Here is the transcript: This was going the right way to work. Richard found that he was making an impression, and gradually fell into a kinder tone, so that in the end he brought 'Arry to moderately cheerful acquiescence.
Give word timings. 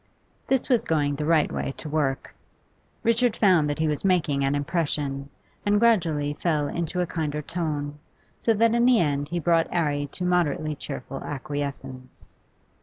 This 0.47 0.67
was 0.67 0.83
going 0.83 1.13
the 1.15 1.27
right 1.27 1.51
way 1.51 1.75
to 1.77 1.87
work. 1.87 2.33
Richard 3.03 3.35
found 3.37 3.69
that 3.69 3.77
he 3.77 3.87
was 3.87 4.03
making 4.03 4.43
an 4.43 4.55
impression, 4.55 5.29
and 5.63 5.79
gradually 5.79 6.33
fell 6.41 6.67
into 6.67 7.01
a 7.01 7.05
kinder 7.05 7.43
tone, 7.43 7.99
so 8.39 8.55
that 8.55 8.73
in 8.73 8.85
the 8.85 8.99
end 8.99 9.29
he 9.29 9.37
brought 9.39 9.67
'Arry 9.69 10.07
to 10.13 10.25
moderately 10.25 10.73
cheerful 10.73 11.23
acquiescence. 11.23 12.33